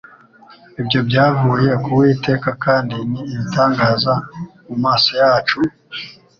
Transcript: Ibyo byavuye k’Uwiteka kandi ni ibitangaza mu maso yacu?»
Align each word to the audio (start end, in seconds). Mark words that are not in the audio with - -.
Ibyo 0.81 0.99
byavuye 1.09 1.69
k’Uwiteka 1.83 2.49
kandi 2.65 2.97
ni 3.11 3.21
ibitangaza 3.33 4.13
mu 4.67 4.75
maso 4.83 5.11
yacu?» 5.21 5.57